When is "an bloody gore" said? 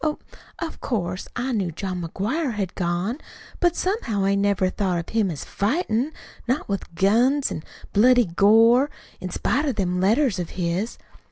7.51-8.89